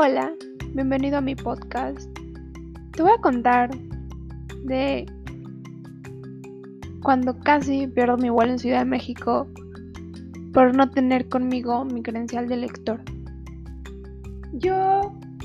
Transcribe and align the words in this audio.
Hola, 0.00 0.32
bienvenido 0.74 1.18
a 1.18 1.20
mi 1.20 1.34
podcast. 1.34 2.08
Te 2.92 3.02
voy 3.02 3.10
a 3.10 3.20
contar 3.20 3.68
de 4.62 5.04
cuando 7.02 7.36
casi 7.40 7.88
pierdo 7.88 8.16
mi 8.16 8.30
vuelo 8.30 8.52
en 8.52 8.60
Ciudad 8.60 8.78
de 8.78 8.84
México 8.84 9.48
por 10.54 10.76
no 10.76 10.88
tener 10.88 11.28
conmigo 11.28 11.84
mi 11.84 12.00
credencial 12.04 12.46
de 12.46 12.58
lector. 12.58 13.00
Yo 14.52 15.00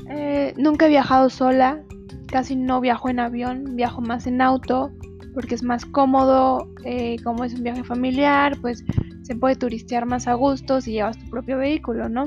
eh, 0.07 0.53
nunca 0.55 0.85
he 0.85 0.89
viajado 0.89 1.31
sola, 1.31 1.81
casi 2.27 2.55
no 2.55 2.79
viajo 2.79 3.09
en 3.09 3.21
avión, 3.21 3.75
viajo 3.75 4.01
más 4.01 4.27
en 4.27 4.39
auto 4.39 4.91
porque 5.33 5.55
es 5.55 5.63
más 5.63 5.83
cómodo, 5.83 6.69
eh, 6.85 7.15
como 7.23 7.43
es 7.43 7.55
un 7.55 7.63
viaje 7.63 7.83
familiar, 7.83 8.55
pues 8.61 8.85
se 9.23 9.35
puede 9.35 9.55
turistear 9.55 10.05
más 10.05 10.27
a 10.27 10.35
gusto 10.35 10.79
si 10.79 10.91
llevas 10.91 11.17
tu 11.17 11.27
propio 11.31 11.57
vehículo, 11.57 12.07
¿no? 12.07 12.25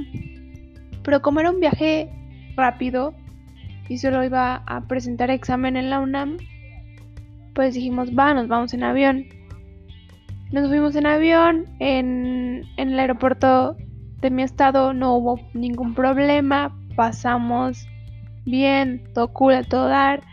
Pero 1.07 1.23
como 1.23 1.39
era 1.39 1.53
un 1.53 1.61
viaje 1.61 2.11
rápido 2.57 3.15
y 3.89 3.99
solo 3.99 4.25
iba 4.25 4.65
a 4.67 4.89
presentar 4.89 5.31
examen 5.31 5.77
en 5.77 5.89
la 5.89 6.01
UNAM, 6.01 6.37
pues 7.55 7.75
dijimos, 7.75 8.11
va, 8.11 8.35
nos 8.35 8.49
vamos 8.49 8.75
en 8.75 8.83
avión. 8.83 9.25
Nos 10.51 10.69
fuimos 10.69 10.97
en 10.97 11.07
avión, 11.07 11.67
en, 11.79 12.65
en 12.77 12.93
el 12.93 12.99
aeropuerto 12.99 13.77
de 14.21 14.31
mi 14.31 14.43
estado 14.43 14.93
no 14.93 15.15
hubo 15.15 15.41
ningún 15.55 15.95
problema, 15.95 16.77
pasamos 16.97 17.87
bien, 18.45 19.05
todo 19.15 19.33
cool, 19.33 19.65
todo 19.69 19.87
dar. 19.87 20.25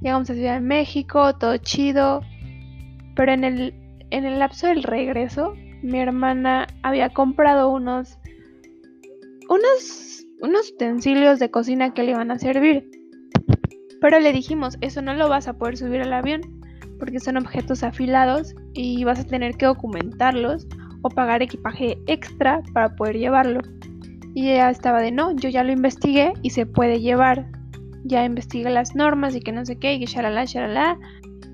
Llegamos 0.00 0.30
a 0.30 0.34
Ciudad 0.34 0.54
de 0.54 0.60
México, 0.60 1.34
todo 1.34 1.58
chido. 1.58 2.22
Pero 3.14 3.32
en 3.32 3.44
el, 3.44 3.74
en 4.10 4.24
el 4.24 4.38
lapso 4.38 4.66
del 4.66 4.82
regreso, 4.82 5.54
mi 5.82 5.98
hermana 5.98 6.68
había 6.82 7.10
comprado 7.10 7.68
unos, 7.68 8.18
unos, 9.50 10.21
unos 10.42 10.72
utensilios 10.72 11.38
de 11.38 11.50
cocina 11.50 11.94
que 11.94 12.02
le 12.02 12.10
iban 12.10 12.30
a 12.30 12.38
servir. 12.38 12.90
Pero 14.00 14.18
le 14.18 14.32
dijimos, 14.32 14.76
eso 14.80 15.00
no 15.00 15.14
lo 15.14 15.28
vas 15.28 15.46
a 15.48 15.56
poder 15.56 15.76
subir 15.76 16.02
al 16.02 16.12
avión 16.12 16.42
porque 16.98 17.20
son 17.20 17.36
objetos 17.36 17.82
afilados 17.82 18.54
y 18.74 19.02
vas 19.04 19.20
a 19.20 19.24
tener 19.24 19.56
que 19.56 19.66
documentarlos 19.66 20.66
o 21.02 21.08
pagar 21.08 21.42
equipaje 21.42 21.98
extra 22.06 22.62
para 22.72 22.94
poder 22.94 23.18
llevarlo. 23.18 23.60
Y 24.34 24.50
ella 24.50 24.70
estaba 24.70 25.00
de 25.00 25.10
no, 25.10 25.34
yo 25.34 25.48
ya 25.48 25.62
lo 25.62 25.72
investigué 25.72 26.32
y 26.42 26.50
se 26.50 26.66
puede 26.66 27.00
llevar. 27.00 27.46
Ya 28.04 28.24
investigué 28.24 28.70
las 28.70 28.94
normas 28.94 29.34
y 29.34 29.40
que 29.40 29.52
no 29.52 29.64
sé 29.64 29.78
qué, 29.78 29.94
y 29.94 30.00
que 30.00 30.06
shalala, 30.06 30.44
shalala. 30.44 30.98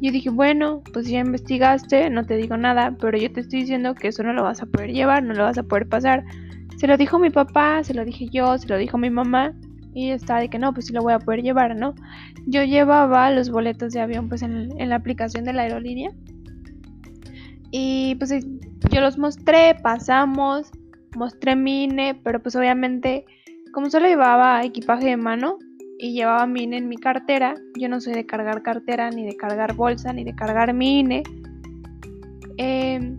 Yo 0.00 0.12
dije, 0.12 0.30
bueno, 0.30 0.82
pues 0.92 1.08
ya 1.08 1.20
investigaste, 1.20 2.08
no 2.08 2.24
te 2.24 2.36
digo 2.36 2.56
nada, 2.56 2.96
pero 3.00 3.18
yo 3.18 3.32
te 3.32 3.40
estoy 3.40 3.60
diciendo 3.60 3.94
que 3.94 4.08
eso 4.08 4.22
no 4.22 4.32
lo 4.32 4.44
vas 4.44 4.62
a 4.62 4.66
poder 4.66 4.92
llevar, 4.92 5.22
no 5.24 5.34
lo 5.34 5.44
vas 5.44 5.58
a 5.58 5.62
poder 5.62 5.88
pasar. 5.88 6.24
Se 6.78 6.86
lo 6.86 6.96
dijo 6.96 7.18
mi 7.18 7.30
papá, 7.30 7.82
se 7.84 7.92
lo 7.92 8.04
dije 8.04 8.28
yo, 8.30 8.56
se 8.56 8.68
lo 8.68 8.76
dijo 8.76 8.98
mi 8.98 9.10
mamá, 9.10 9.52
y 9.94 10.10
estaba 10.10 10.40
de 10.40 10.48
que 10.48 10.58
no, 10.58 10.72
pues 10.72 10.86
sí 10.86 10.92
lo 10.92 11.02
voy 11.02 11.12
a 11.12 11.18
poder 11.18 11.42
llevar, 11.42 11.76
¿no? 11.76 11.94
Yo 12.46 12.62
llevaba 12.62 13.30
los 13.30 13.50
boletos 13.50 13.92
de 13.92 14.00
avión 14.00 14.28
pues 14.28 14.42
en, 14.42 14.68
en 14.80 14.88
la 14.88 14.96
aplicación 14.96 15.44
de 15.44 15.52
la 15.52 15.62
aerolínea. 15.62 16.10
Y 17.70 18.14
pues 18.14 18.30
yo 18.90 19.00
los 19.00 19.18
mostré, 19.18 19.74
pasamos, 19.82 20.70
mostré 21.16 21.56
mi 21.56 21.84
INE, 21.84 22.14
pero 22.22 22.40
pues 22.40 22.56
obviamente 22.56 23.26
como 23.72 23.90
solo 23.90 24.06
llevaba 24.06 24.64
equipaje 24.64 25.06
de 25.06 25.16
mano, 25.16 25.58
y 25.98 26.12
llevaba 26.12 26.46
mi 26.46 26.62
INE 26.62 26.78
en 26.78 26.88
mi 26.88 26.96
cartera. 26.96 27.54
Yo 27.76 27.88
no 27.88 28.00
soy 28.00 28.14
de 28.14 28.24
cargar 28.24 28.62
cartera, 28.62 29.10
ni 29.10 29.26
de 29.26 29.36
cargar 29.36 29.74
bolsa, 29.74 30.12
ni 30.12 30.24
de 30.24 30.34
cargar 30.34 30.72
mi 30.72 31.00
INE. 31.00 31.22
Em, 32.56 33.18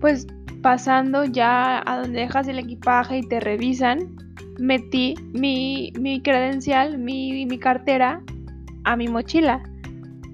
pues 0.00 0.26
pasando 0.62 1.24
ya 1.24 1.82
a 1.84 2.00
donde 2.00 2.20
dejas 2.20 2.48
el 2.48 2.58
equipaje 2.58 3.18
y 3.18 3.22
te 3.22 3.40
revisan, 3.40 4.16
metí 4.58 5.14
mi, 5.32 5.92
mi 5.98 6.20
credencial, 6.20 6.98
mi, 6.98 7.46
mi 7.46 7.58
cartera 7.58 8.22
a 8.84 8.96
mi 8.96 9.08
mochila. 9.08 9.62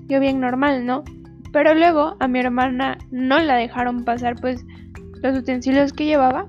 Yo 0.08 0.20
bien 0.20 0.40
normal, 0.40 0.86
¿no? 0.86 1.04
Pero 1.52 1.74
luego 1.74 2.16
a 2.20 2.28
mi 2.28 2.40
hermana 2.40 2.98
no 3.10 3.38
la 3.38 3.56
dejaron 3.56 4.04
pasar 4.04 4.36
pues 4.40 4.64
los 5.22 5.38
utensilios 5.38 5.92
que 5.92 6.04
llevaba 6.04 6.46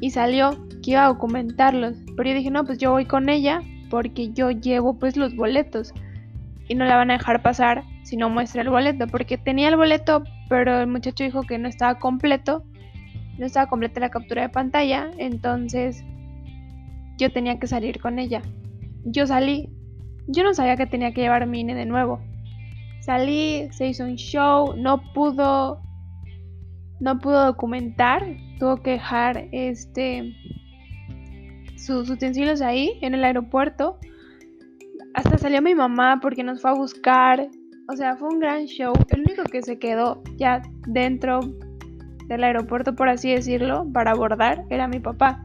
y 0.00 0.10
salió 0.10 0.50
que 0.82 0.92
iba 0.92 1.04
a 1.04 1.08
documentarlos. 1.08 1.96
Pero 2.16 2.30
yo 2.30 2.36
dije, 2.36 2.50
no, 2.50 2.64
pues 2.64 2.78
yo 2.78 2.92
voy 2.92 3.04
con 3.04 3.28
ella 3.28 3.60
porque 3.90 4.32
yo 4.32 4.50
llevo 4.50 4.98
pues 4.98 5.16
los 5.16 5.34
boletos 5.34 5.92
y 6.70 6.76
no 6.76 6.84
la 6.84 6.96
van 6.96 7.10
a 7.10 7.14
dejar 7.14 7.42
pasar 7.42 7.82
si 8.04 8.16
no 8.16 8.30
muestra 8.30 8.62
el 8.62 8.70
boleto, 8.70 9.08
porque 9.08 9.36
tenía 9.36 9.68
el 9.68 9.76
boleto, 9.76 10.22
pero 10.48 10.82
el 10.82 10.86
muchacho 10.86 11.24
dijo 11.24 11.42
que 11.42 11.58
no 11.58 11.68
estaba 11.68 11.98
completo, 11.98 12.62
no 13.38 13.44
estaba 13.44 13.66
completa 13.66 13.98
la 13.98 14.10
captura 14.10 14.42
de 14.42 14.50
pantalla, 14.50 15.10
entonces 15.18 16.04
yo 17.18 17.32
tenía 17.32 17.58
que 17.58 17.66
salir 17.66 18.00
con 18.00 18.20
ella. 18.20 18.40
Yo 19.04 19.26
salí, 19.26 19.68
yo 20.28 20.44
no 20.44 20.54
sabía 20.54 20.76
que 20.76 20.86
tenía 20.86 21.12
que 21.12 21.22
llevar 21.22 21.44
mi 21.48 21.58
INE 21.58 21.74
de 21.74 21.86
nuevo. 21.86 22.20
Salí, 23.00 23.66
se 23.72 23.88
hizo 23.88 24.04
un 24.04 24.14
show, 24.14 24.76
no 24.76 25.02
pudo 25.12 25.82
no 27.00 27.18
pudo 27.18 27.46
documentar, 27.46 28.24
tuvo 28.60 28.76
que 28.76 28.92
dejar 28.92 29.48
este 29.50 30.36
sus 31.74 32.08
utensilios 32.10 32.62
ahí 32.62 32.96
en 33.00 33.14
el 33.14 33.24
aeropuerto. 33.24 33.98
Hasta 35.14 35.38
salió 35.38 35.60
mi 35.62 35.74
mamá 35.74 36.20
porque 36.20 36.44
nos 36.44 36.62
fue 36.62 36.70
a 36.70 36.74
buscar. 36.74 37.48
O 37.88 37.96
sea, 37.96 38.16
fue 38.16 38.28
un 38.28 38.38
gran 38.38 38.66
show. 38.66 38.92
El 39.08 39.20
único 39.20 39.42
que 39.44 39.62
se 39.62 39.78
quedó 39.78 40.22
ya 40.36 40.62
dentro 40.86 41.40
del 42.28 42.44
aeropuerto, 42.44 42.94
por 42.94 43.08
así 43.08 43.32
decirlo, 43.32 43.86
para 43.92 44.12
abordar 44.12 44.64
era 44.70 44.86
mi 44.86 45.00
papá. 45.00 45.44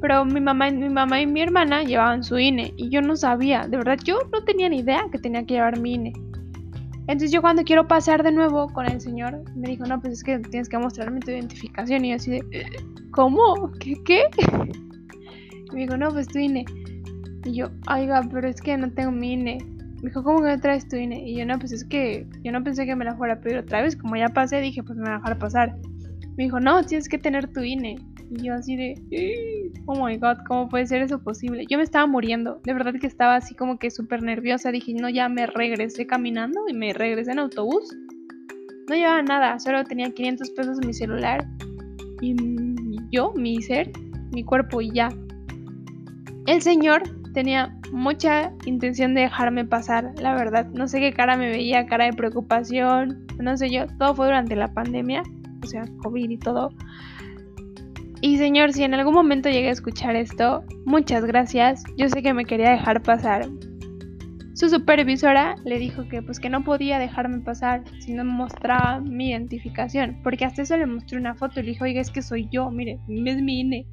Pero 0.00 0.24
mi 0.24 0.40
mamá, 0.40 0.70
mi 0.70 0.90
mamá 0.90 1.20
y 1.20 1.26
mi 1.26 1.40
hermana 1.40 1.84
llevaban 1.84 2.22
su 2.22 2.38
INE 2.38 2.74
y 2.76 2.90
yo 2.90 3.00
no 3.00 3.16
sabía, 3.16 3.68
de 3.68 3.76
verdad, 3.76 3.98
yo 4.04 4.18
no 4.32 4.44
tenía 4.44 4.68
ni 4.68 4.80
idea 4.80 5.06
que 5.10 5.18
tenía 5.18 5.46
que 5.46 5.54
llevar 5.54 5.78
mi 5.78 5.94
INE. 5.94 6.12
Entonces 7.02 7.32
yo 7.32 7.40
cuando 7.40 7.62
quiero 7.62 7.86
pasar 7.88 8.22
de 8.22 8.32
nuevo 8.32 8.68
con 8.68 8.86
el 8.86 9.00
señor, 9.00 9.42
me 9.56 9.68
dijo, 9.68 9.86
no, 9.86 10.00
pues 10.00 10.14
es 10.14 10.24
que 10.24 10.38
tienes 10.38 10.68
que 10.68 10.78
mostrarme 10.78 11.20
tu 11.20 11.30
identificación. 11.30 12.04
Y 12.04 12.10
yo 12.10 12.16
así 12.16 12.30
de, 12.30 12.66
¿cómo? 13.12 13.72
¿Qué? 13.80 13.94
¿Qué? 14.04 14.22
me 15.72 15.80
dijo, 15.80 15.96
no, 15.96 16.10
pues 16.10 16.28
tu 16.28 16.38
INE. 16.38 16.64
Y 17.44 17.54
yo, 17.54 17.70
oiga, 17.92 18.22
pero 18.30 18.48
es 18.48 18.60
que 18.60 18.76
no 18.76 18.90
tengo 18.92 19.10
mi 19.10 19.32
INE. 19.32 19.58
Me 20.02 20.08
dijo, 20.08 20.22
¿cómo 20.22 20.42
que 20.42 20.48
no 20.48 20.60
traes 20.60 20.88
tu 20.88 20.96
INE? 20.96 21.28
Y 21.28 21.36
yo, 21.36 21.46
no, 21.46 21.58
pues 21.58 21.72
es 21.72 21.84
que 21.84 22.26
yo 22.42 22.52
no 22.52 22.62
pensé 22.62 22.86
que 22.86 22.96
me 22.96 23.04
la 23.04 23.16
fuera 23.16 23.34
a 23.34 23.40
pedir 23.40 23.58
otra 23.58 23.82
vez. 23.82 23.96
Como 23.96 24.16
ya 24.16 24.28
pasé, 24.28 24.60
dije, 24.60 24.82
pues 24.82 24.98
me 24.98 25.04
va 25.04 25.16
a 25.16 25.18
dejar 25.18 25.38
pasar. 25.38 25.76
Me 26.36 26.44
dijo, 26.44 26.60
no, 26.60 26.82
tienes 26.84 27.08
que 27.08 27.18
tener 27.18 27.52
tu 27.52 27.60
INE. 27.60 27.96
Y 28.30 28.44
yo 28.44 28.54
así 28.54 28.76
de, 28.76 29.70
oh 29.86 30.04
my 30.04 30.16
god, 30.16 30.38
¿cómo 30.48 30.68
puede 30.68 30.86
ser 30.86 31.02
eso 31.02 31.22
posible? 31.22 31.66
Yo 31.68 31.76
me 31.76 31.84
estaba 31.84 32.06
muriendo. 32.06 32.60
De 32.64 32.72
verdad 32.72 32.94
que 32.98 33.06
estaba 33.06 33.36
así 33.36 33.54
como 33.54 33.78
que 33.78 33.90
súper 33.90 34.22
nerviosa. 34.22 34.70
Dije, 34.70 34.94
no, 34.94 35.08
ya 35.10 35.28
me 35.28 35.46
regresé 35.46 36.06
caminando 36.06 36.60
y 36.68 36.74
me 36.74 36.92
regresé 36.94 37.32
en 37.32 37.40
autobús. 37.40 37.94
No 38.88 38.94
llevaba 38.94 39.22
nada, 39.22 39.58
solo 39.58 39.84
tenía 39.84 40.10
500 40.10 40.50
pesos 40.50 40.78
en 40.80 40.86
mi 40.86 40.94
celular. 40.94 41.46
Y 42.20 42.34
yo, 43.10 43.32
mi 43.36 43.60
ser, 43.60 43.90
mi 44.32 44.42
cuerpo 44.44 44.80
y 44.80 44.90
ya. 44.92 45.10
El 46.46 46.62
señor 46.62 47.02
tenía 47.32 47.74
mucha 47.92 48.52
intención 48.66 49.14
de 49.14 49.22
dejarme 49.22 49.64
pasar, 49.64 50.12
la 50.20 50.34
verdad. 50.34 50.66
No 50.72 50.88
sé 50.88 51.00
qué 51.00 51.12
cara 51.12 51.36
me 51.36 51.48
veía, 51.48 51.86
cara 51.86 52.06
de 52.06 52.12
preocupación, 52.12 53.26
no 53.40 53.56
sé 53.56 53.70
yo. 53.70 53.86
Todo 53.98 54.14
fue 54.14 54.26
durante 54.26 54.56
la 54.56 54.72
pandemia, 54.72 55.22
o 55.62 55.66
sea, 55.66 55.84
COVID 56.02 56.30
y 56.30 56.38
todo. 56.38 56.70
Y 58.20 58.38
señor, 58.38 58.72
si 58.72 58.84
en 58.84 58.94
algún 58.94 59.14
momento 59.14 59.48
llegué 59.48 59.68
a 59.68 59.72
escuchar 59.72 60.14
esto, 60.14 60.62
muchas 60.84 61.24
gracias. 61.24 61.82
Yo 61.96 62.08
sé 62.08 62.22
que 62.22 62.34
me 62.34 62.44
quería 62.44 62.70
dejar 62.70 63.02
pasar. 63.02 63.48
Su 64.54 64.68
supervisora 64.68 65.56
le 65.64 65.78
dijo 65.78 66.06
que 66.08 66.22
pues 66.22 66.38
que 66.38 66.50
no 66.50 66.62
podía 66.62 66.98
dejarme 66.98 67.40
pasar 67.40 67.82
si 67.98 68.12
no 68.12 68.24
mostraba 68.24 69.00
mi 69.00 69.30
identificación, 69.30 70.20
porque 70.22 70.44
hasta 70.44 70.62
eso 70.62 70.76
le 70.76 70.86
mostré 70.86 71.18
una 71.18 71.34
foto 71.34 71.58
y 71.58 71.62
le 71.64 71.70
dijo, 71.70 71.84
oiga, 71.84 72.00
es 72.00 72.10
que 72.10 72.22
soy 72.22 72.48
yo, 72.52 72.70
mire, 72.70 73.00
es 73.08 73.42
mi 73.42 73.60
INE. 73.60 73.86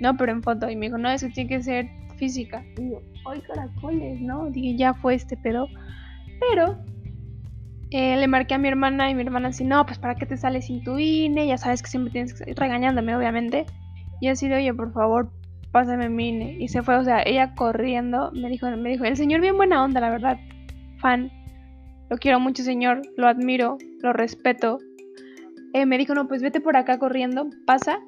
No, 0.00 0.16
pero 0.16 0.32
en 0.32 0.42
foto. 0.42 0.68
Y 0.68 0.74
me 0.74 0.86
dijo, 0.86 0.98
no, 0.98 1.10
eso 1.10 1.28
tiene 1.32 1.48
que 1.48 1.62
ser 1.62 1.86
física. 2.14 2.64
Y 2.78 2.90
yo, 2.90 3.02
ay, 3.26 3.40
caracoles, 3.42 4.20
¿no? 4.20 4.50
Dije, 4.50 4.76
ya 4.76 4.94
fue 4.94 5.14
este 5.14 5.36
pedo. 5.36 5.68
Pero 6.40 6.78
eh, 7.90 8.16
le 8.16 8.26
marqué 8.26 8.54
a 8.54 8.58
mi 8.58 8.68
hermana 8.68 9.10
y 9.10 9.14
mi 9.14 9.22
hermana 9.22 9.48
así, 9.48 9.64
no, 9.64 9.84
pues 9.86 9.98
para 9.98 10.14
qué 10.14 10.26
te 10.26 10.36
sales 10.36 10.66
sin 10.66 10.82
tu 10.82 10.98
INE, 10.98 11.46
ya 11.46 11.58
sabes 11.58 11.82
que 11.82 11.88
siempre 11.88 12.12
tienes 12.12 12.34
que 12.34 12.54
regañándome, 12.54 13.16
obviamente. 13.16 13.66
Y 14.20 14.28
así 14.28 14.48
de, 14.48 14.56
oye, 14.56 14.74
por 14.74 14.92
favor, 14.92 15.30
pásame 15.72 16.08
mi 16.08 16.28
INE. 16.28 16.56
Y 16.58 16.68
se 16.68 16.82
fue, 16.82 16.96
o 16.96 17.04
sea, 17.04 17.22
ella 17.24 17.54
corriendo, 17.54 18.32
me 18.32 18.48
dijo, 18.48 18.70
me 18.76 18.90
dijo, 18.90 19.04
el 19.04 19.16
señor 19.16 19.40
bien 19.40 19.56
buena 19.56 19.82
onda, 19.82 20.00
la 20.00 20.10
verdad. 20.10 20.38
Fan. 20.98 21.30
Lo 22.10 22.18
quiero 22.18 22.38
mucho, 22.40 22.62
señor, 22.62 23.02
lo 23.16 23.26
admiro, 23.26 23.78
lo 24.02 24.12
respeto. 24.12 24.78
Eh, 25.72 25.86
me 25.86 25.98
dijo, 25.98 26.14
no, 26.14 26.28
pues 26.28 26.42
vete 26.42 26.60
por 26.60 26.76
acá 26.76 26.98
corriendo, 26.98 27.48
pasa 27.66 27.98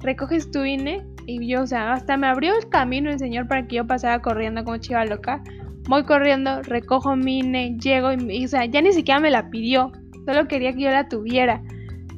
recoges 0.00 0.50
tu 0.50 0.64
INE 0.64 1.04
y 1.28 1.46
yo, 1.46 1.62
o 1.62 1.66
sea, 1.66 1.92
hasta 1.92 2.16
me 2.16 2.26
abrió 2.26 2.56
el 2.56 2.70
camino 2.70 3.10
el 3.10 3.18
señor 3.18 3.46
para 3.48 3.66
que 3.66 3.76
yo 3.76 3.86
pasara 3.86 4.22
corriendo 4.22 4.64
como 4.64 4.78
chiva 4.78 5.04
loca. 5.04 5.42
Voy 5.86 6.04
corriendo, 6.04 6.62
recojo 6.62 7.16
mi 7.16 7.40
INE, 7.40 7.76
llego 7.78 8.12
y, 8.12 8.46
o 8.46 8.48
sea, 8.48 8.64
ya 8.64 8.80
ni 8.80 8.92
siquiera 8.94 9.20
me 9.20 9.30
la 9.30 9.50
pidió, 9.50 9.92
solo 10.24 10.48
quería 10.48 10.72
que 10.72 10.80
yo 10.80 10.90
la 10.90 11.06
tuviera. 11.06 11.62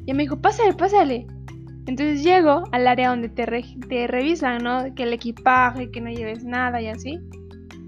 Y 0.05 0.13
me 0.13 0.23
dijo, 0.23 0.39
pásale, 0.41 0.73
pásale. 0.73 1.27
Entonces 1.87 2.23
llego 2.23 2.63
al 2.71 2.87
área 2.87 3.09
donde 3.09 3.27
te, 3.27 3.45
te 3.89 4.07
revisan, 4.07 4.63
¿no? 4.63 4.95
Que 4.95 5.03
el 5.03 5.11
equipaje, 5.11 5.91
que 5.91 5.99
no 5.99 6.09
lleves 6.09 6.45
nada 6.45 6.81
y 6.81 6.87
así. 6.87 7.19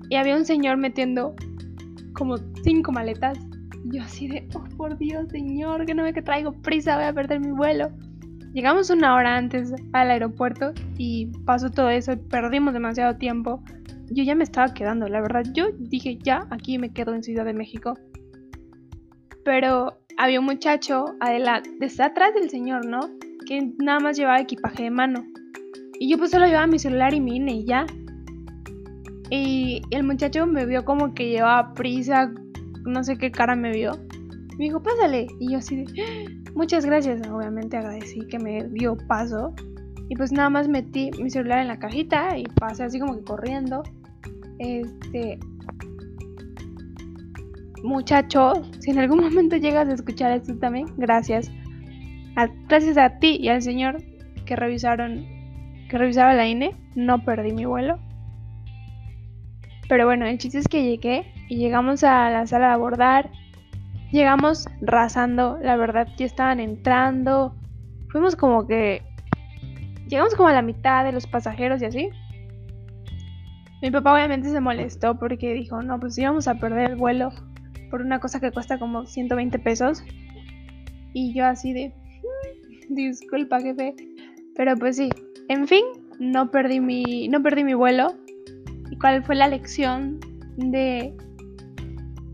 Y 0.10 0.16
había 0.18 0.36
un 0.36 0.44
señor 0.44 0.76
metiendo 0.76 1.36
como 2.14 2.36
cinco 2.66 2.92
maletas. 2.92 3.40
yo 3.86 4.02
así 4.02 4.28
de, 4.28 4.46
oh 4.56 4.64
por 4.76 4.98
Dios, 4.98 5.30
señor, 5.30 5.86
que 5.86 5.94
no 5.94 6.04
ve 6.04 6.12
que 6.12 6.22
traigo 6.22 6.52
prisa, 6.52 6.98
voy 6.98 7.06
a 7.06 7.14
perder 7.14 7.40
mi 7.40 7.52
vuelo. 7.52 7.92
Llegamos 8.54 8.92
una 8.92 9.16
hora 9.16 9.36
antes 9.36 9.74
al 9.94 10.12
aeropuerto 10.12 10.74
y 10.98 11.26
pasó 11.44 11.72
todo 11.72 11.90
eso, 11.90 12.14
perdimos 12.30 12.74
demasiado 12.74 13.18
tiempo. 13.18 13.64
Yo 14.12 14.24
ya 14.24 14.36
me 14.36 14.44
estaba 14.44 14.72
quedando, 14.76 15.08
la 15.08 15.22
verdad. 15.22 15.44
Yo 15.54 15.66
dije, 15.80 16.20
ya, 16.22 16.46
aquí 16.52 16.78
me 16.78 16.94
quedo 16.94 17.16
en 17.16 17.24
Ciudad 17.24 17.46
de 17.46 17.54
México. 17.54 17.98
Pero 19.44 19.98
había 20.18 20.40
un 20.40 20.46
muchacho 20.46 21.06
adelante, 21.20 21.72
desde 21.80 22.04
atrás 22.04 22.36
del 22.36 22.52
señor, 22.52 22.86
¿no? 22.86 23.00
Que 23.48 23.74
nada 23.80 24.00
más 24.00 24.18
llevaba 24.18 24.40
equipaje 24.40 24.84
de 24.84 24.92
mano. 24.92 25.26
Y 26.00 26.12
yo 26.12 26.20
pues 26.20 26.30
solo 26.30 26.46
llevaba 26.46 26.68
mi 26.68 26.78
celular 26.78 27.16
y 27.16 27.22
mi 27.22 27.38
INE 27.38 27.54
y 27.54 27.66
ya. 27.66 27.88
Y 29.32 29.82
el 29.90 30.04
muchacho 30.04 30.46
me 30.46 30.68
vio 30.68 30.86
como 30.86 31.16
que 31.16 31.30
llevaba 31.30 31.74
prisa, 31.74 32.32
no 32.84 33.04
sé 33.04 33.18
qué 33.18 33.32
cara 33.32 33.56
me 33.56 33.72
vio. 33.72 33.94
Me 34.58 34.66
dijo, 34.66 34.82
pásale. 34.82 35.28
Y 35.40 35.52
yo 35.52 35.58
así 35.58 35.78
de, 35.78 35.86
ah, 36.02 36.50
muchas 36.56 36.86
gracias. 36.86 37.28
Obviamente 37.28 37.78
agradecí 37.78 38.22
que 38.28 38.40
me 38.40 38.64
dio 38.70 38.98
paso. 39.08 39.54
Y 40.10 40.16
pues 40.16 40.32
nada 40.32 40.50
más 40.50 40.68
metí 40.68 41.12
mi 41.22 41.30
celular 41.30 41.60
en 41.60 41.70
la 41.70 41.80
cajita 41.80 42.38
y 42.38 42.44
pasé 42.44 42.84
así 42.84 43.00
como 43.00 43.16
que 43.16 43.24
corriendo. 43.24 43.84
Este. 44.60 45.40
Muchacho, 47.84 48.54
si 48.80 48.92
en 48.92 49.00
algún 49.00 49.20
momento 49.24 49.58
llegas 49.58 49.90
a 49.90 49.94
escuchar 49.94 50.32
esto 50.32 50.56
también, 50.58 50.88
gracias. 50.98 51.52
gracias 52.68 52.98
a 52.98 53.20
ti 53.20 53.38
y 53.40 53.50
al 53.50 53.62
señor 53.62 54.04
que 54.46 54.56
revisaron, 54.56 55.26
que 55.90 55.98
revisaba 55.98 56.34
la 56.34 56.48
INE, 56.48 56.76
no 56.96 57.24
perdí 57.24 57.54
mi 57.54 57.66
vuelo. 57.66 58.00
Pero 59.90 60.06
bueno, 60.06 60.26
el 60.26 60.38
chiste 60.38 60.60
es 60.60 60.68
que 60.68 60.84
llegué 60.84 61.26
y 61.50 61.58
llegamos 61.58 62.04
a 62.04 62.30
la 62.30 62.48
sala 62.48 62.68
de 62.68 62.74
abordar. 62.74 63.32
Llegamos 64.14 64.68
rasando, 64.80 65.58
la 65.64 65.76
verdad, 65.76 66.08
ya 66.18 66.28
estaban 66.28 66.60
entrando. 66.60 67.56
Fuimos 68.10 68.36
como 68.36 68.68
que. 68.68 69.02
Llegamos 70.08 70.36
como 70.36 70.50
a 70.50 70.54
la 70.54 70.62
mitad 70.62 71.04
de 71.04 71.12
los 71.12 71.26
pasajeros 71.26 71.82
y 71.82 71.86
así. 71.86 72.10
Mi 73.82 73.90
papá 73.90 74.14
obviamente 74.14 74.50
se 74.50 74.60
molestó 74.60 75.18
porque 75.18 75.56
dijo, 75.56 75.82
no, 75.82 76.00
pues 76.00 76.16
íbamos 76.20 76.48
a 76.48 76.54
perder 76.60 76.92
el 76.92 76.96
vuelo 76.96 77.32
por 77.90 78.02
una 78.02 78.20
cosa 78.20 78.40
que 78.40 78.52
cuesta 78.52 78.78
como 78.78 79.08
120 79.08 79.58
pesos. 79.58 80.04
Y 81.14 81.34
yo 81.34 81.48
así 81.48 81.74
de, 81.74 81.90
mm, 81.90 82.94
disculpa 82.94 83.62
jefe. 83.62 83.96
Pero 84.56 84.78
pues 84.78 84.98
sí, 84.98 85.10
en 85.50 85.68
fin, 85.68 85.84
no 86.20 86.52
perdí 86.52 86.80
mi, 86.80 87.28
no 87.30 87.42
perdí 87.42 87.64
mi 87.64 87.74
vuelo 87.74 88.14
cuál 89.02 89.24
fue 89.24 89.34
la 89.34 89.48
lección 89.48 90.20
de 90.58 91.16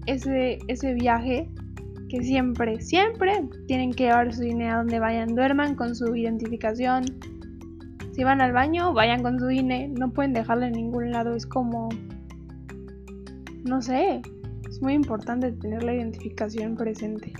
ese, 0.07 0.59
ese 0.67 0.93
viaje 0.93 1.49
que 2.09 2.23
siempre, 2.23 2.81
siempre 2.81 3.47
tienen 3.67 3.93
que 3.93 4.05
llevar 4.05 4.33
su 4.33 4.43
INE 4.43 4.69
a 4.69 4.77
donde 4.77 4.99
vayan, 4.99 5.35
duerman 5.35 5.75
con 5.75 5.95
su 5.95 6.15
identificación. 6.15 7.05
Si 8.11 8.23
van 8.23 8.41
al 8.41 8.51
baño, 8.51 8.93
vayan 8.93 9.23
con 9.23 9.39
su 9.39 9.49
INE, 9.49 9.87
no 9.89 10.11
pueden 10.11 10.33
dejarlo 10.33 10.65
en 10.65 10.73
ningún 10.73 11.11
lado, 11.11 11.35
es 11.35 11.45
como, 11.45 11.87
no 13.63 13.81
sé, 13.81 14.21
es 14.67 14.81
muy 14.81 14.93
importante 14.93 15.51
tener 15.53 15.83
la 15.83 15.93
identificación 15.93 16.75
presente. 16.75 17.31